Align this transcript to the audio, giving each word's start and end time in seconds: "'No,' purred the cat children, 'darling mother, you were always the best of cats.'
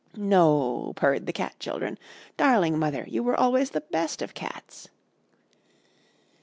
"'No,' 0.15 0.93
purred 0.95 1.27
the 1.27 1.31
cat 1.31 1.55
children, 1.59 1.99
'darling 2.35 2.79
mother, 2.79 3.05
you 3.07 3.21
were 3.21 3.39
always 3.39 3.69
the 3.69 3.81
best 3.91 4.23
of 4.23 4.33
cats.' 4.33 4.87